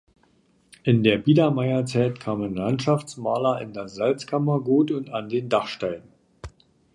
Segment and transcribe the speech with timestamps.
[0.81, 6.01] In der Biedermeierzeit kamen Landschaftsmaler in das Salzkammergut und an den Dachstein.